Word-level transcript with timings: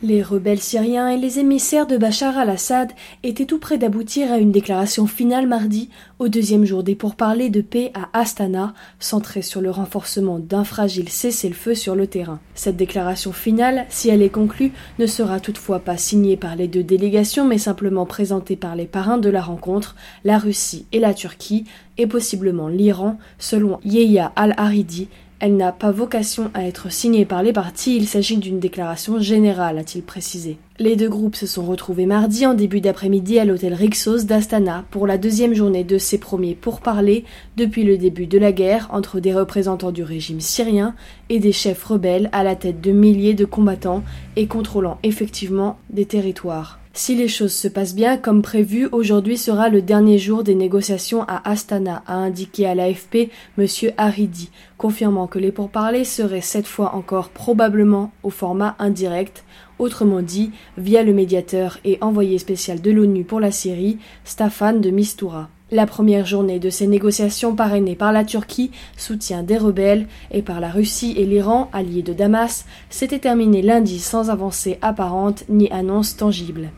Les 0.00 0.22
rebelles 0.22 0.60
syriens 0.60 1.08
et 1.08 1.16
les 1.16 1.40
émissaires 1.40 1.88
de 1.88 1.96
Bachar 1.96 2.38
al-Assad 2.38 2.92
étaient 3.24 3.46
tout 3.46 3.58
près 3.58 3.78
d'aboutir 3.78 4.30
à 4.30 4.38
une 4.38 4.52
déclaration 4.52 5.08
finale 5.08 5.48
mardi, 5.48 5.90
au 6.20 6.28
deuxième 6.28 6.64
jour 6.64 6.84
des 6.84 6.94
pourparlers 6.94 7.50
de 7.50 7.62
paix 7.62 7.90
à 7.94 8.16
Astana, 8.16 8.74
centrée 9.00 9.42
sur 9.42 9.60
le 9.60 9.72
renforcement 9.72 10.38
d'un 10.38 10.62
fragile 10.62 11.08
cessez-le-feu 11.08 11.74
sur 11.74 11.96
le 11.96 12.06
terrain. 12.06 12.38
Cette 12.54 12.76
déclaration 12.76 13.32
finale, 13.32 13.86
si 13.88 14.08
elle 14.08 14.22
est 14.22 14.28
conclue, 14.28 14.70
ne 15.00 15.06
sera 15.06 15.40
toutefois 15.40 15.80
pas 15.80 15.96
signée 15.96 16.36
par 16.36 16.54
les 16.54 16.68
deux 16.68 16.84
délégations, 16.84 17.44
mais 17.44 17.58
simplement 17.58 18.06
présentée 18.06 18.54
par 18.54 18.76
les 18.76 18.86
parrains 18.86 19.18
de 19.18 19.30
la 19.30 19.42
rencontre, 19.42 19.96
la 20.22 20.38
Russie 20.38 20.86
et 20.92 21.00
la 21.00 21.12
Turquie, 21.12 21.64
et 21.96 22.06
possiblement 22.06 22.68
l'Iran, 22.68 23.18
selon 23.40 23.80
Yeya 23.84 24.30
al-Haridi, 24.36 25.08
elle 25.40 25.56
n'a 25.56 25.72
pas 25.72 25.90
vocation 25.90 26.50
à 26.54 26.64
être 26.64 26.90
signée 26.90 27.24
par 27.24 27.42
les 27.42 27.52
partis, 27.52 27.96
il 27.96 28.08
s'agit 28.08 28.38
d'une 28.38 28.60
déclaration 28.60 29.20
générale, 29.20 29.78
a-t-il 29.78 30.02
précisé. 30.02 30.58
Les 30.80 30.94
deux 30.94 31.08
groupes 31.08 31.34
se 31.34 31.48
sont 31.48 31.66
retrouvés 31.66 32.06
mardi 32.06 32.46
en 32.46 32.54
début 32.54 32.80
d'après-midi 32.80 33.40
à 33.40 33.44
l'hôtel 33.44 33.74
Rixos 33.74 34.22
d'Astana 34.22 34.84
pour 34.92 35.08
la 35.08 35.18
deuxième 35.18 35.52
journée 35.52 35.82
de 35.82 35.98
ces 35.98 36.18
premiers 36.18 36.54
pourparlers 36.54 37.24
depuis 37.56 37.82
le 37.82 37.98
début 37.98 38.28
de 38.28 38.38
la 38.38 38.52
guerre 38.52 38.86
entre 38.92 39.18
des 39.18 39.34
représentants 39.34 39.90
du 39.90 40.04
régime 40.04 40.40
syrien 40.40 40.94
et 41.30 41.40
des 41.40 41.50
chefs 41.50 41.82
rebelles 41.82 42.30
à 42.30 42.44
la 42.44 42.54
tête 42.54 42.80
de 42.80 42.92
milliers 42.92 43.34
de 43.34 43.44
combattants 43.44 44.04
et 44.36 44.46
contrôlant 44.46 44.98
effectivement 45.02 45.78
des 45.90 46.06
territoires. 46.06 46.78
Si 46.92 47.14
les 47.14 47.28
choses 47.28 47.52
se 47.52 47.68
passent 47.68 47.94
bien 47.94 48.16
comme 48.16 48.42
prévu, 48.42 48.88
aujourd'hui 48.90 49.36
sera 49.36 49.68
le 49.68 49.82
dernier 49.82 50.18
jour 50.18 50.42
des 50.42 50.56
négociations 50.56 51.22
à 51.28 51.48
Astana, 51.48 52.02
a 52.06 52.14
indiqué 52.14 52.66
à 52.66 52.74
l'AFP 52.74 53.30
M. 53.56 53.66
Haridi, 53.96 54.50
confirmant 54.78 55.28
que 55.28 55.38
les 55.38 55.52
pourparlers 55.52 56.04
seraient 56.04 56.40
cette 56.40 56.66
fois 56.66 56.96
encore 56.96 57.28
probablement 57.28 58.10
au 58.24 58.30
format 58.30 58.74
indirect, 58.80 59.44
autrement 59.78 60.22
dit 60.22 60.50
via 60.76 61.02
le 61.02 61.12
médiateur 61.12 61.78
et 61.84 61.98
envoyé 62.00 62.38
spécial 62.38 62.80
de 62.80 62.90
l'ONU 62.90 63.24
pour 63.24 63.40
la 63.40 63.50
Syrie, 63.50 63.98
Staffan 64.24 64.74
de 64.74 64.90
Mistura. 64.90 65.48
La 65.70 65.84
première 65.84 66.24
journée 66.24 66.58
de 66.58 66.70
ces 66.70 66.86
négociations 66.86 67.54
parrainées 67.54 67.94
par 67.94 68.10
la 68.10 68.24
Turquie, 68.24 68.70
soutien 68.96 69.42
des 69.42 69.58
rebelles, 69.58 70.06
et 70.30 70.40
par 70.40 70.60
la 70.60 70.70
Russie 70.70 71.14
et 71.18 71.26
l'Iran, 71.26 71.68
alliés 71.74 72.02
de 72.02 72.14
Damas, 72.14 72.64
s'était 72.88 73.18
terminée 73.18 73.60
lundi 73.60 73.98
sans 73.98 74.30
avancée 74.30 74.78
apparente 74.80 75.44
ni 75.50 75.70
annonce 75.70 76.16
tangible. 76.16 76.70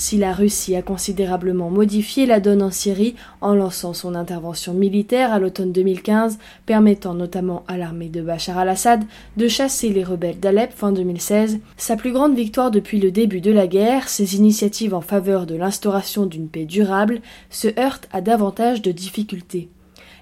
Si 0.00 0.16
la 0.16 0.32
Russie 0.32 0.76
a 0.76 0.82
considérablement 0.82 1.70
modifié 1.70 2.24
la 2.24 2.38
donne 2.38 2.62
en 2.62 2.70
Syrie 2.70 3.16
en 3.40 3.52
lançant 3.52 3.94
son 3.94 4.14
intervention 4.14 4.72
militaire 4.72 5.32
à 5.32 5.40
l'automne 5.40 5.72
2015, 5.72 6.38
permettant 6.66 7.14
notamment 7.14 7.64
à 7.66 7.76
l'armée 7.76 8.08
de 8.08 8.22
Bachar 8.22 8.58
al-Assad 8.58 9.02
de 9.36 9.48
chasser 9.48 9.88
les 9.88 10.04
rebelles 10.04 10.38
d'Alep 10.38 10.72
fin 10.72 10.92
2016, 10.92 11.58
sa 11.76 11.96
plus 11.96 12.12
grande 12.12 12.36
victoire 12.36 12.70
depuis 12.70 13.00
le 13.00 13.10
début 13.10 13.40
de 13.40 13.50
la 13.50 13.66
guerre, 13.66 14.08
ses 14.08 14.36
initiatives 14.36 14.94
en 14.94 15.00
faveur 15.00 15.46
de 15.46 15.56
l'instauration 15.56 16.26
d'une 16.26 16.48
paix 16.48 16.64
durable, 16.64 17.20
se 17.50 17.66
heurtent 17.76 18.08
à 18.12 18.20
davantage 18.20 18.82
de 18.82 18.92
difficultés. 18.92 19.68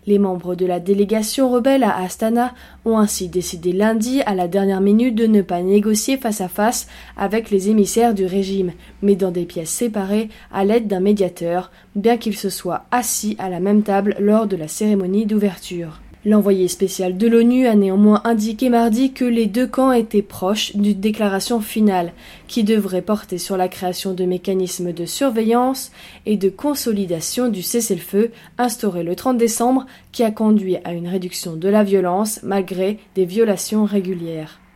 Les 0.06 0.20
membres 0.20 0.54
de 0.54 0.66
la 0.66 0.78
délégation 0.78 1.50
rebelle 1.50 1.82
à 1.82 1.96
Astana 1.98 2.54
ont 2.84 2.96
ainsi 2.96 3.28
décidé 3.28 3.72
lundi 3.72 4.22
à 4.22 4.34
la 4.34 4.46
dernière 4.46 4.80
minute 4.80 5.16
de 5.16 5.26
ne 5.26 5.42
pas 5.42 5.62
négocier 5.62 6.16
face 6.16 6.40
à 6.40 6.48
face 6.48 6.86
avec 7.16 7.50
les 7.50 7.70
émissaires 7.70 8.14
du 8.14 8.24
régime, 8.24 8.72
mais 9.02 9.16
dans 9.16 9.32
des 9.32 9.46
pièces 9.46 9.70
séparées 9.70 10.28
à 10.52 10.64
l'aide 10.64 10.86
d'un 10.86 11.00
médiateur, 11.00 11.72
bien 11.96 12.18
qu'ils 12.18 12.36
se 12.36 12.50
soient 12.50 12.84
assis 12.92 13.34
à 13.40 13.48
la 13.48 13.58
même 13.58 13.82
table 13.82 14.14
lors 14.20 14.46
de 14.46 14.56
la 14.56 14.68
cérémonie 14.68 15.26
d'ouverture. 15.26 16.00
L'envoyé 16.26 16.66
spécial 16.66 17.16
de 17.16 17.28
l'ONU 17.28 17.68
a 17.68 17.76
néanmoins 17.76 18.20
indiqué 18.24 18.68
mardi 18.68 19.12
que 19.12 19.24
les 19.24 19.46
deux 19.46 19.68
camps 19.68 19.92
étaient 19.92 20.22
proches 20.22 20.74
d'une 20.74 20.98
déclaration 20.98 21.60
finale, 21.60 22.12
qui 22.48 22.64
devrait 22.64 23.00
porter 23.00 23.38
sur 23.38 23.56
la 23.56 23.68
création 23.68 24.12
de 24.12 24.24
mécanismes 24.24 24.92
de 24.92 25.06
surveillance 25.06 25.92
et 26.26 26.36
de 26.36 26.48
consolidation 26.48 27.48
du 27.48 27.62
cessez-le-feu 27.62 28.32
instauré 28.58 29.04
le 29.04 29.14
30 29.14 29.38
décembre, 29.38 29.86
qui 30.10 30.24
a 30.24 30.32
conduit 30.32 30.78
à 30.82 30.94
une 30.94 31.06
réduction 31.06 31.54
de 31.54 31.68
la 31.68 31.84
violence 31.84 32.40
malgré 32.42 32.98
des 33.14 33.24
violations 33.24 33.84
régulières. 33.84 34.58